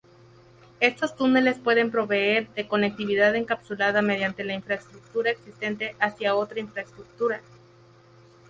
[0.79, 7.39] Estos túneles pueden proveer de conectividad encapsulada mediante la infraestructura existente hacia otra infraestructura.